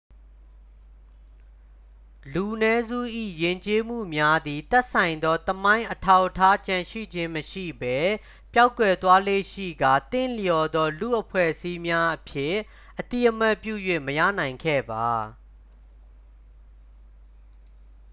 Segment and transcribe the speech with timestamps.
[2.33, 2.99] လူနည်းစု၏
[3.43, 7.97] ယဉ်ကျေးမှုများသည် သက်ဆိုင်သောသမိုင်းအထောက်အထားကျန်ရှိခြင်းမရှိဘဲ
[8.53, 12.55] ပျောက်ကွယ်သွားလေ့ရှိကာ သင့်လျော်သော လူ့အဖွဲ့အစည်းများအဖြစ်
[12.99, 13.73] အသိအမှတ်ပြု၍
[14.05, 15.07] မရနိုင်ခဲ့ပါ